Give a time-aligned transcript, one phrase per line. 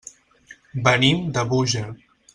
[0.87, 1.87] Venim de Búger.